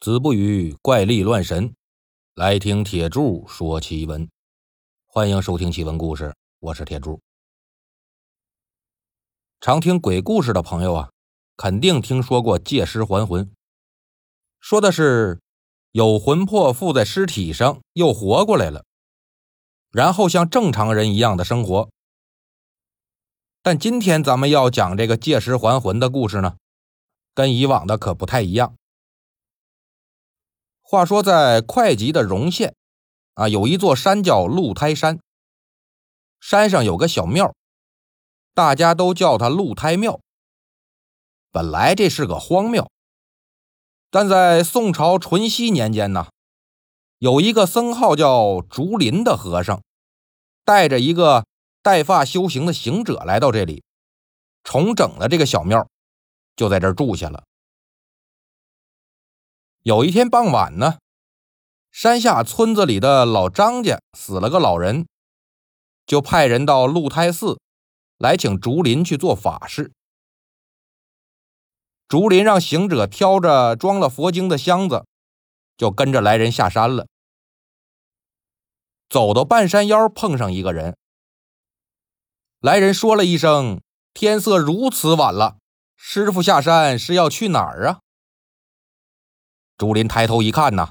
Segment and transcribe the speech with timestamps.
[0.00, 1.74] 子不语怪力乱神，
[2.34, 4.30] 来听铁柱说奇闻。
[5.06, 7.20] 欢迎收听奇闻故事，我是铁柱。
[9.60, 11.10] 常听鬼故事的朋友啊，
[11.54, 13.52] 肯定听说过借尸还魂，
[14.58, 15.38] 说的是
[15.92, 18.86] 有魂魄附在尸体上又活过来了，
[19.90, 21.90] 然后像正常人一样的生活。
[23.60, 26.56] 但今天咱们要讲这个借尸还魂的故事呢，
[27.34, 28.74] 跟以往的可不太一样。
[30.90, 32.74] 话说，在会稽的荣县，
[33.34, 35.20] 啊，有一座山叫鹿胎山。
[36.40, 37.54] 山上有个小庙，
[38.54, 40.18] 大家都叫它鹿胎庙。
[41.52, 42.90] 本来这是个荒庙，
[44.10, 46.26] 但在宋朝淳熙年间呢，
[47.18, 49.80] 有一个僧号叫竹林的和尚，
[50.64, 51.46] 带着一个
[51.82, 53.84] 带发修行的行者来到这里，
[54.64, 55.88] 重整了这个小庙，
[56.56, 57.44] 就在这儿住下了。
[59.82, 60.98] 有一天傍晚呢，
[61.90, 65.06] 山下村子里的老张家死了个老人，
[66.04, 67.58] 就派人到鹿胎寺
[68.18, 69.90] 来请竹林去做法事。
[72.06, 75.06] 竹林让行者挑着装了佛经的箱子，
[75.78, 77.06] 就跟着来人下山了。
[79.08, 80.94] 走到半山腰，碰上一个人。
[82.60, 83.80] 来人说了一声
[84.12, 85.56] ：“天色如此晚了，
[85.96, 88.00] 师傅下山是要去哪儿啊？”
[89.80, 90.90] 朱林抬头一看呐，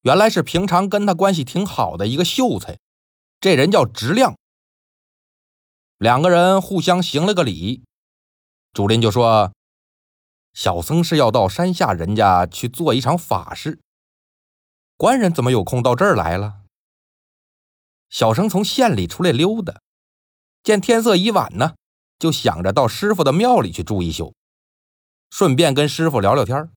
[0.00, 2.78] 原来是平常跟他关系挺好的一个秀才，
[3.38, 4.38] 这人叫直亮。
[5.98, 7.84] 两个人互相行了个礼，
[8.72, 9.52] 朱林就说
[10.54, 13.78] ：“小僧是要到山下人家去做一场法事，
[14.96, 16.62] 官人怎么有空到这儿来了？”
[18.08, 19.78] 小僧从县里出来溜达，
[20.62, 21.74] 见天色已晚呢，
[22.18, 24.34] 就想着到师傅的庙里去住一宿，
[25.28, 26.70] 顺便跟师傅聊聊天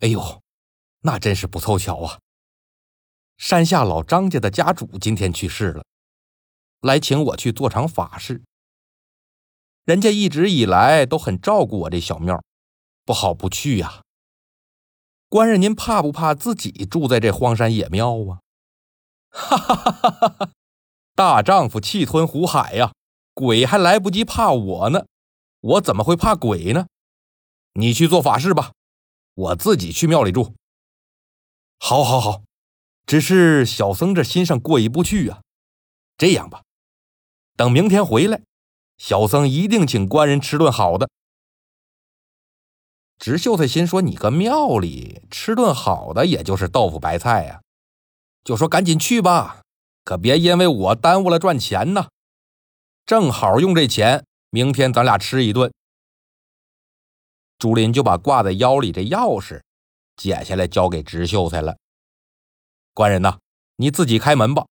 [0.00, 0.42] 哎呦，
[1.00, 2.18] 那真是不凑巧啊！
[3.38, 5.84] 山下老张家的家主今天去世了，
[6.80, 8.42] 来请我去做场法事。
[9.84, 12.42] 人家一直以来都很照顾我这小庙，
[13.04, 14.02] 不好不去呀。
[15.28, 18.40] 官人您怕不怕自己住在这荒山野庙啊？
[19.32, 20.50] 哈哈哈哈哈哈！
[21.14, 22.92] 大丈夫气吞虎海呀，
[23.32, 25.06] 鬼还来不及怕我呢，
[25.60, 26.86] 我怎么会怕鬼呢？
[27.72, 28.72] 你去做法事吧。
[29.36, 30.54] 我自己去庙里住。
[31.78, 32.42] 好，好，好，
[33.04, 35.42] 只是小僧这心上过意不去啊。
[36.16, 36.62] 这样吧，
[37.54, 38.40] 等明天回来，
[38.96, 41.10] 小僧一定请官人吃顿好的。
[43.18, 47.60] 直秀才心说：“你个庙里吃顿好的，也就是豆腐白菜呀。”
[48.42, 49.62] 就说：“赶紧去吧，
[50.02, 52.08] 可别因为我耽误了赚钱呢。
[53.04, 55.70] 正好用这钱，明天咱俩吃一顿。”
[57.58, 59.62] 朱林就把挂在腰里这钥匙
[60.16, 61.76] 解下来，交给直秀才了。
[62.92, 63.38] 官人呐，
[63.76, 64.66] 你自己开门吧。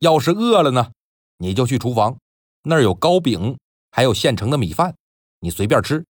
[0.00, 0.92] 要是饿了呢，
[1.38, 2.18] 你就去厨房，
[2.62, 3.58] 那儿有糕饼，
[3.90, 4.96] 还有现成的米饭，
[5.40, 6.04] 你随便吃。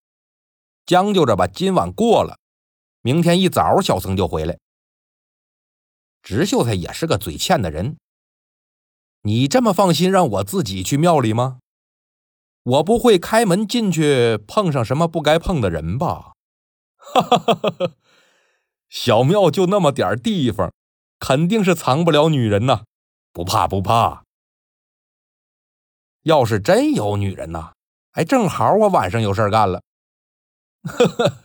[0.84, 2.38] 将就着把今晚过了，
[3.02, 4.58] 明天一早小僧就回来。
[6.22, 7.96] 直秀才也是个嘴欠的人，
[9.22, 11.60] 你这么放心让我自己去庙里吗？
[12.68, 16.34] 我不会开门进去碰上什么不该碰的人吧？
[16.98, 17.92] 哈哈哈哈哈！
[18.90, 20.70] 小庙就那么点地方，
[21.18, 22.84] 肯定是藏不了女人呐。
[23.32, 24.24] 不怕不怕。
[26.24, 27.72] 要是真有女人呐，
[28.12, 29.80] 哎，正好我晚上有事干了。
[30.82, 31.44] 呵呵，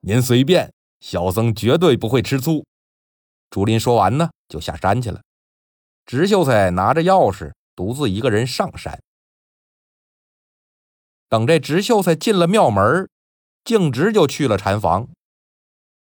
[0.00, 2.64] 您随便，小僧绝对不会吃醋。
[3.48, 5.22] 竹林说完呢，就下山去了。
[6.04, 9.00] 直秀才拿着钥匙，独自一个人上山。
[11.28, 13.08] 等这直秀才进了庙门，
[13.64, 15.08] 径直就去了禅房，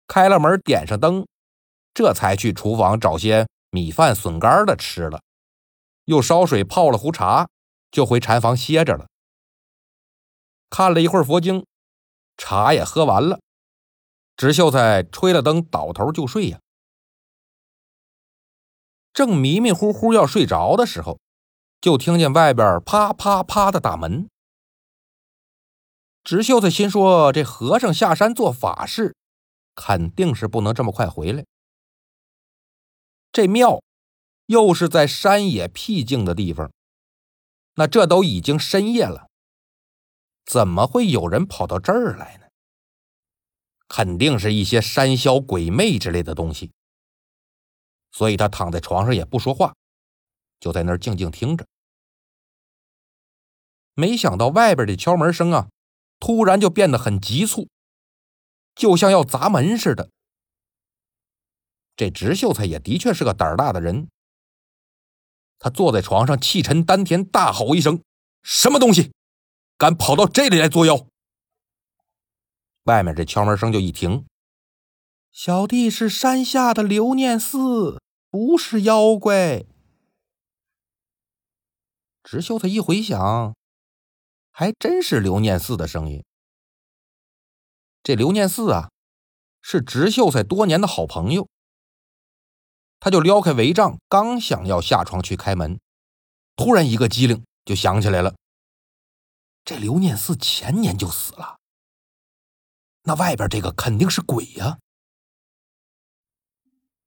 [0.07, 1.27] 开了门，点上灯，
[1.95, 5.23] 这才去厨房找些米饭、笋干的吃了，
[6.07, 7.49] 又烧水泡了壶茶，
[7.91, 9.07] 就回禅房歇着了。
[10.69, 11.65] 看了一会儿佛经，
[12.37, 13.41] 茶也喝完了，
[14.37, 16.59] 直秀才吹了灯，倒头就睡呀。
[19.13, 21.19] 正迷迷糊糊要睡着的时候，
[21.81, 24.29] 就听见外边啪啪啪的打门。
[26.31, 29.17] 直秀才心说：“这和尚下山做法事，
[29.75, 31.45] 肯定是不能这么快回来。
[33.33, 33.83] 这庙
[34.47, 36.71] 又是在山野僻静的地方，
[37.75, 39.29] 那这都已经深夜了，
[40.45, 42.47] 怎么会有人跑到这儿来呢？
[43.89, 46.71] 肯定是一些山魈鬼魅之类的东西。
[48.13, 49.75] 所以他躺在床上也不说话，
[50.61, 51.67] 就在那儿静静听着。
[53.95, 55.69] 没想到外边的敲门声啊！”
[56.21, 57.69] 突然就变得很急促，
[58.75, 60.11] 就像要砸门似的，
[61.97, 64.09] 这直秀才也的确是个胆儿大的人。
[65.59, 68.03] 他坐在床上，气沉丹田，大吼一声
[68.43, 69.13] ：“什么东西，
[69.77, 71.07] 敢跑到这里来作妖？”
[72.85, 74.25] 外面这敲门声就一停。
[75.31, 78.01] 小弟是山下的刘念四，
[78.31, 79.65] 不是妖怪。
[82.25, 83.55] 直秀才一回想，
[84.61, 86.23] 还真是刘念四的声音。
[88.03, 88.91] 这刘念四啊，
[89.63, 91.49] 是直秀才多年的好朋友。
[92.99, 95.81] 他就撩开帷帐，刚想要下床去开门，
[96.57, 98.35] 突然一个机灵，就想起来了：
[99.65, 101.59] 这刘念四前年就死了，
[103.05, 104.79] 那外边这个肯定是鬼呀！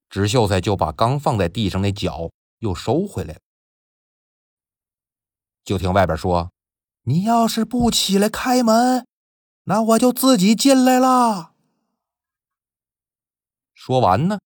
[0.09, 3.39] 直秀才就把刚放在地上那脚又收回来了，
[5.63, 6.51] 就听外边说
[7.03, 9.05] ：“你要是不起来开门，
[9.63, 11.53] 那我就自己进来了。”
[13.73, 14.39] 说完呢。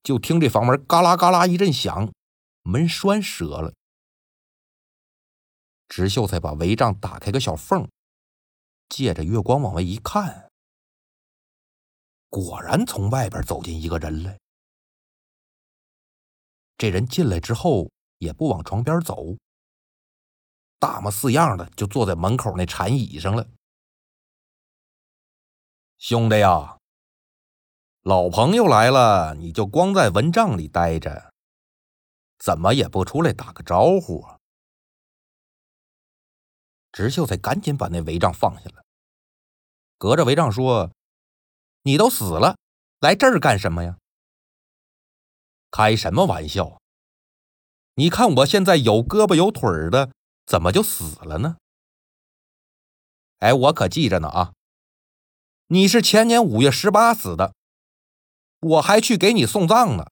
[0.00, 2.10] 就听这房门嘎啦嘎啦一阵响，
[2.62, 3.74] 门栓折了。
[5.86, 7.86] 直秀才把帷帐打开个小缝，
[8.88, 10.50] 借着月光往外一看，
[12.30, 14.38] 果然从外边走进一个人来。
[16.78, 19.36] 这人进来之后也不往床边走，
[20.78, 23.46] 大模四样的就坐在门口那禅椅上了。
[25.98, 26.78] 兄弟呀！
[28.02, 31.32] 老朋友来了，你就光在蚊帐里待着，
[32.38, 34.38] 怎么也不出来打个招呼啊？
[36.92, 38.84] 直秀才赶紧把那帷帐放下了，
[39.98, 40.90] 隔着帷帐说
[41.82, 42.56] ：“你都死了，
[43.00, 43.98] 来这儿干什么呀？”
[45.70, 46.80] 开什么玩笑！
[47.94, 50.12] 你看我现在有胳膊有腿的，
[50.48, 51.58] 怎么就死了呢？
[53.40, 54.54] 哎，我可记着呢啊！
[55.66, 57.54] 你是前年五月十八死的。
[58.60, 60.06] 我还去给你送葬呢。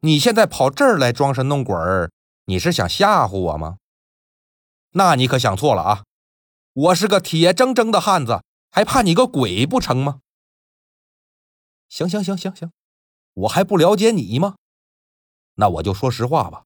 [0.00, 1.76] 你现在跑这儿来装神弄鬼，
[2.46, 3.78] 你是想吓唬我吗？
[4.90, 6.04] 那你可想错了啊！
[6.72, 10.22] 我是个铁铮铮的汉子，还怕你个鬼不成吗？
[11.88, 12.72] 行行行行行，
[13.34, 14.56] 我还不了解你吗？
[15.54, 16.64] 那我就说实话吧，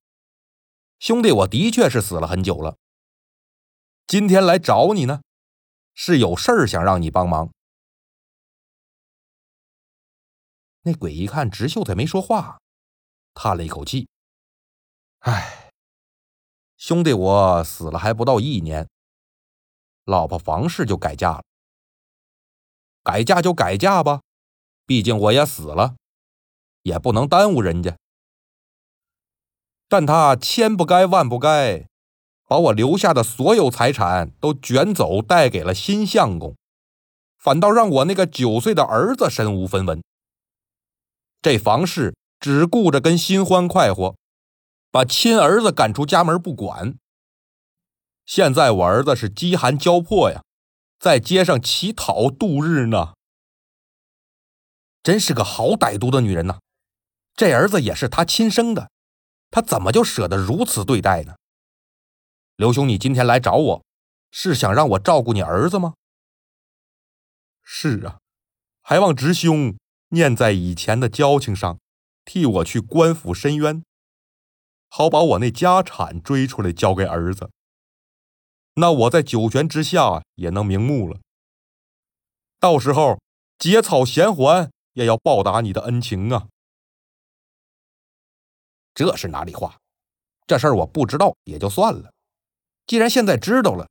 [1.03, 2.77] 兄弟，我的确是死了很久了。
[4.07, 5.21] 今天来找你呢，
[5.95, 7.53] 是有事儿想让你帮忙。
[10.83, 12.61] 那鬼一看直秀才没说话，
[13.35, 14.07] 叹了一口气
[15.27, 15.73] ：“哎，
[16.77, 18.89] 兄弟，我死了还不到一年，
[20.05, 21.43] 老婆房氏就改嫁了。
[23.03, 24.23] 改嫁就改嫁吧，
[24.87, 25.97] 毕竟我也死了，
[26.83, 27.99] 也不能耽误人家。
[29.93, 31.87] 但他千不该万不该，
[32.49, 36.56] 把我留下的所有财产都卷走，带给了新相公，
[37.37, 40.03] 反倒让我那个九岁的儿子身无分文。”
[41.43, 44.17] 这房氏只顾着跟新欢快活，
[44.91, 46.94] 把亲儿子赶出家门不管。
[48.25, 50.43] 现在我儿子是饥寒交迫呀，
[50.99, 53.12] 在街上乞讨度日呢。
[55.03, 56.61] 真是个好歹毒的女人呐！
[57.35, 58.89] 这儿子也是他亲生的，
[59.53, 61.37] 他怎么就舍得如此对待呢？
[62.57, 63.85] 刘兄，你今天来找我，
[64.31, 65.95] 是想让我照顾你儿子吗？
[67.63, 68.19] 是啊，
[68.81, 69.77] 还望侄兄。
[70.09, 71.79] 念在以前的交情上，
[72.25, 73.82] 替我去官府申冤，
[74.89, 77.51] 好把我那家产追出来交给儿子。
[78.75, 81.21] 那我在九泉之下也能瞑目了。
[82.59, 83.21] 到时候
[83.59, 86.49] 结草衔环，也要报答你的恩情啊！
[88.94, 89.79] 这是哪里话？
[90.46, 92.13] 这事儿我不知道也就算了，
[92.87, 93.89] 既然现在知道了，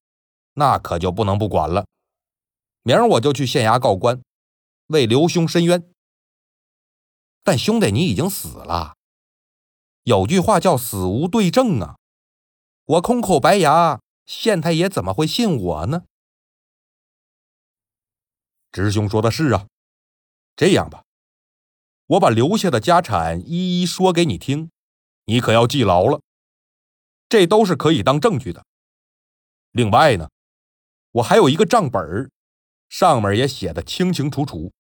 [0.54, 1.86] 那可就不能不管了。
[2.84, 4.22] 明儿我就去县衙告官，
[4.88, 5.92] 为刘兄申冤。
[7.44, 8.96] 但兄弟，你已经死了。
[10.04, 11.98] 有句话叫“死无对证”啊，
[12.86, 16.06] 我空口白牙，县太爷怎么会信我呢？
[18.72, 19.68] 侄兄说的是啊。
[20.56, 21.04] 这样吧，
[22.08, 24.71] 我把留下的家产一一说给你听，
[25.32, 26.20] 你可要记牢了。
[27.30, 28.66] 这都是可以当证据的。
[29.72, 30.30] 另外呢，
[31.14, 32.30] 我还有一个账本
[32.90, 34.74] 上面也写的清清楚楚。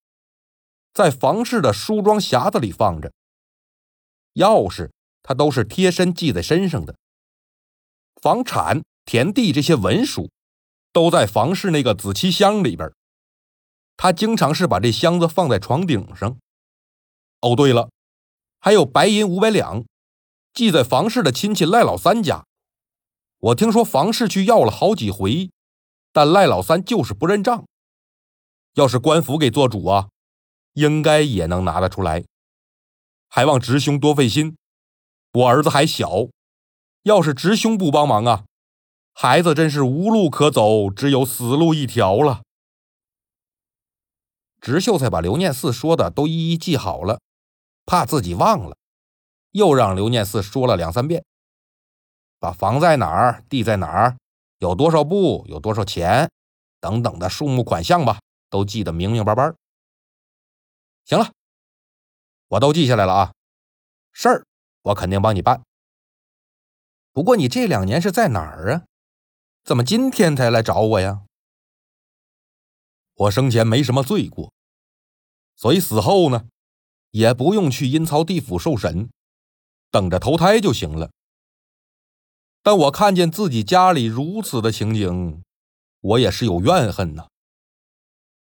[0.93, 3.13] 在房氏的梳妆匣子里放着，
[4.33, 4.91] 钥匙
[5.23, 6.97] 他都是贴身系在身上的。
[8.21, 10.29] 房产、田地这些文书，
[10.91, 12.91] 都在房氏那个紫漆箱里边。
[13.95, 16.37] 他经常是把这箱子放在床顶上。
[17.39, 17.89] 哦，对了，
[18.59, 19.85] 还有白银五百两，
[20.53, 22.45] 寄在房氏的亲戚赖老三家。
[23.39, 25.49] 我听说房氏去要了好几回，
[26.11, 27.65] 但赖老三就是不认账。
[28.73, 30.09] 要是官府给做主啊！
[30.73, 32.23] 应该也能拿得出来。
[33.27, 34.55] 还望侄兄多费心。
[35.33, 36.27] 我儿子还小，
[37.03, 38.45] 要是侄兄不帮忙啊，
[39.13, 42.43] 孩子真是无路可走，只有死路一条了。
[44.59, 47.19] 直秀才把刘念四说的都一一记好了，
[47.85, 48.77] 怕自己忘了，
[49.51, 51.23] 又让刘念四说了两三遍，
[52.39, 54.17] 把房在哪儿，地在哪儿，
[54.59, 56.31] 有多少步，有多少钱，
[56.79, 59.53] 等等的数目款项吧，都记得明明白白。
[61.05, 61.31] 行了，
[62.47, 63.33] 我都记下来了啊，
[64.11, 64.45] 事儿。
[64.83, 65.61] 我肯定帮你办。
[67.11, 68.85] 不过你这两年是在哪儿啊？
[69.63, 71.21] 怎么今天才来找我呀？
[73.13, 74.51] 我生前没什么罪过，
[75.55, 76.47] 所以死后呢，
[77.11, 79.11] 也不用去阴曹地府受审，
[79.91, 81.11] 等着投胎就行了。
[82.63, 85.43] 但我看见自己家里如此的情景，
[85.99, 87.27] 我也是有怨恨呐，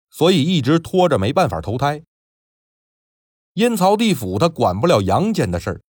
[0.10, 2.04] 所以一直拖着没办法投胎。
[3.54, 5.82] 阴曹地府他管不了阳间的事儿。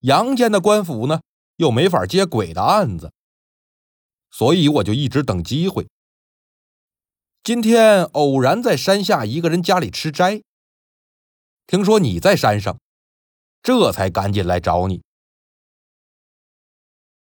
[0.00, 1.22] 阳间的官府呢，
[1.56, 3.12] 又没法接鬼的案子，
[4.30, 5.88] 所以我就一直等机会。
[7.42, 10.42] 今天偶然在山下一个人家里吃斋，
[11.66, 12.78] 听说你在山上，
[13.64, 15.02] 这才赶紧来找你。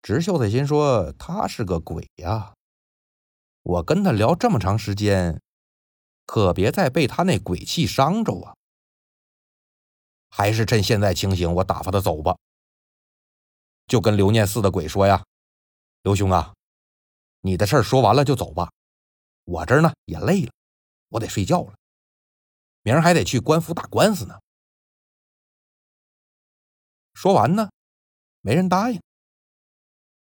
[0.01, 2.55] 直秀才心说：“他是个鬼呀，
[3.63, 5.43] 我跟他聊这么长时间，
[6.25, 8.57] 可别再被他那鬼气伤着啊！
[10.31, 12.39] 还是趁现在清醒，我打发他走吧。”
[13.87, 15.23] 就跟刘念四的鬼说呀
[16.05, 16.55] ：“刘兄啊，
[17.43, 18.73] 你的事儿说完了就走吧，
[19.45, 20.53] 我这儿呢也累了，
[21.11, 21.75] 我得睡觉了，
[22.81, 24.39] 明儿还得去官府打官司呢。”
[27.15, 27.71] 说完呢，
[28.41, 29.01] 没人答应。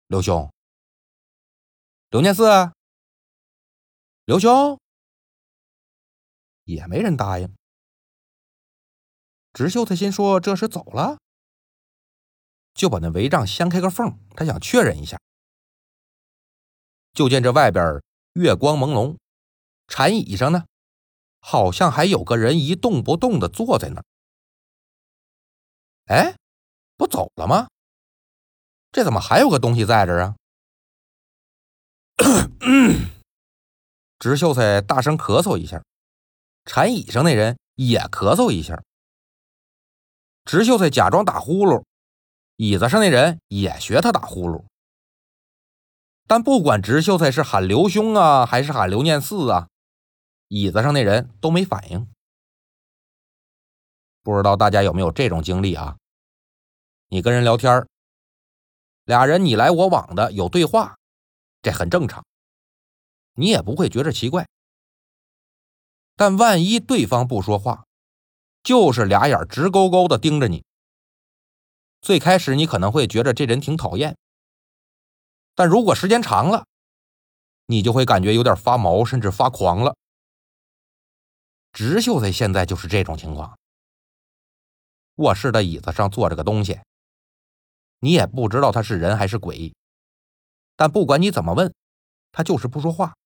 [0.06, 0.50] 刘兄，
[2.08, 2.72] 刘念四，
[4.24, 4.80] 刘兄，
[6.64, 7.54] 也没人答应。
[9.52, 11.18] 直秀他心说：“这是走了。”
[12.72, 15.18] 就把那帷帐掀开个缝，他想确认一下。
[17.12, 18.00] 就见这外边
[18.34, 19.18] 月光朦胧，
[19.88, 20.64] 禅椅上呢，
[21.40, 24.04] 好像还有个人一动不动的坐在那儿。
[26.04, 26.36] 哎，
[26.98, 27.68] 不走了吗？
[28.92, 30.36] 这怎么还有个东西在这儿啊？
[34.18, 35.82] 直秀才大声咳嗽一下，
[36.64, 38.82] 禅椅上那人也咳嗽一下。
[40.44, 41.84] 直秀才假装打呼噜。
[42.56, 44.64] 椅子上那人也学他打呼噜，
[46.26, 49.68] 但不管直秀才是喊刘兄啊，还是喊刘念四啊，
[50.48, 52.08] 椅子上那人都没反应。
[54.24, 55.96] 不知道大家有没有这种经历啊？
[57.10, 57.86] 你跟人聊天
[59.04, 60.98] 俩人你来我往的有对话，
[61.62, 62.24] 这很正常，
[63.32, 64.46] 你也不会觉着奇怪。
[66.16, 67.86] 但万一对方不说话，
[68.62, 70.64] 就是俩眼直勾勾的盯着你。
[72.02, 74.16] 最开始你可能会觉得这人挺讨厌，
[75.54, 76.66] 但如果时间长了，
[77.66, 79.96] 你就会感觉有点发毛，甚至发狂了。
[81.72, 83.58] 直秀才现在就是这种情况。
[85.16, 86.80] 卧室的椅子上坐着个东西，
[88.00, 89.74] 你也不知道他是人还是鬼，
[90.76, 91.74] 但不管你怎么问，
[92.30, 93.16] 他就是不说话。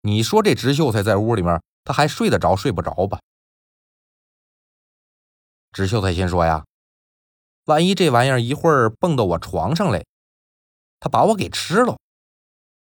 [0.00, 3.20] 你说这直秀才在屋里面，他还睡得着睡不着吧？
[5.72, 6.64] 直秀才心说呀。
[7.64, 10.06] 万一这玩意儿一会儿蹦到我床上来，
[11.00, 11.98] 他把我给吃了，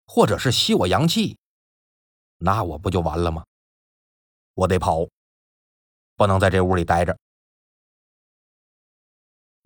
[0.07, 1.39] 或者是吸我阳气，
[2.37, 3.45] 那我不就完了吗？
[4.53, 5.09] 我得跑，
[6.15, 7.19] 不能在这屋里待着。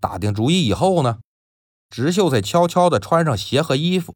[0.01, 1.21] 打定主意以后呢，
[1.91, 4.15] 直秀才悄悄的穿上鞋和衣服，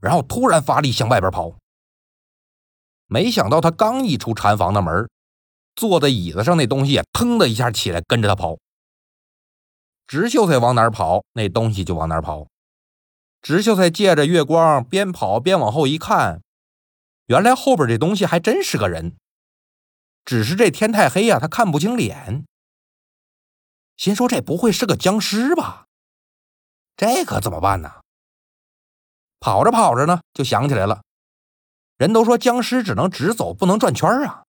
[0.00, 1.56] 然后突然发力向外边跑。
[3.06, 5.08] 没想到他刚一出禅房的门，
[5.74, 8.56] 坐在椅子上那东西也腾的一下起来，跟着他跑。
[10.06, 12.46] 直秀才往哪儿跑，那东西就往哪儿跑。
[13.42, 16.42] 直秀才借着月光边跑边往后一看，
[17.26, 19.16] 原来后边这东西还真是个人，
[20.24, 22.44] 只是这天太黑呀，他看不清脸。
[24.00, 25.86] 心说这不会是个僵尸吧？
[26.96, 28.00] 这可怎么办呢？
[29.40, 31.02] 跑着跑着呢，就想起来了，
[31.98, 34.44] 人都说僵尸只能直走，不能转圈啊。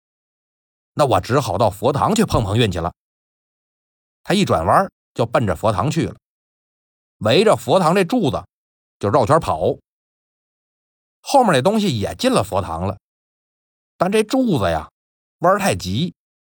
[0.94, 2.94] 那我只好到佛堂去碰碰运气了。
[4.22, 4.88] 他一转弯。
[5.15, 6.15] 就奔着佛堂去了，
[7.18, 8.46] 围着佛堂这柱子
[9.00, 9.77] 就绕圈跑。
[11.20, 13.00] 后面那东西也进了佛堂了，
[13.98, 14.89] 但这柱子呀
[15.39, 16.13] 弯太急，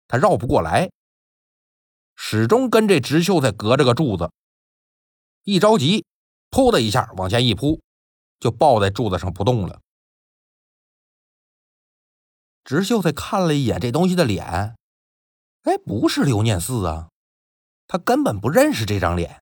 [0.09, 0.91] 他绕不过来，
[2.23, 4.31] 始终跟这直秀才隔着个柱子。
[5.45, 6.05] 一着急，
[6.51, 7.81] 噗的一下往前一扑，
[8.39, 9.81] 就抱在柱子上不动了。
[12.63, 14.77] 直秀才看了一眼这东西的脸，
[15.63, 17.09] 哎，不是刘念四啊，
[17.89, 19.41] 他根本不认识这张脸。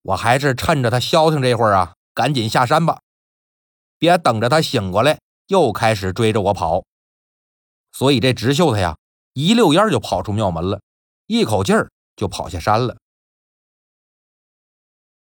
[0.00, 3.02] 我还是趁着他消停这会儿啊，赶紧下山吧，
[3.98, 6.82] 别等着他醒过来又开始追着我跑。
[7.92, 8.96] 所以这直秀才呀，
[9.34, 10.80] 一溜烟就跑出庙门了，
[11.26, 12.98] 一口气儿就跑下山了。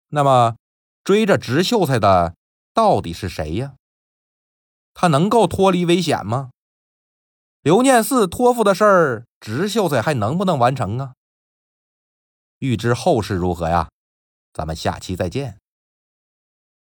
[0.09, 0.57] 那么，
[1.03, 2.35] 追着直秀才的
[2.73, 3.75] 到底是谁呀？
[4.93, 6.51] 他能够脱离危险吗？
[7.61, 11.13] 刘念四托付的事儿，直秀才还能不能完成啊？
[12.59, 13.89] 欲知后事如何呀？
[14.53, 15.59] 咱们下期再见。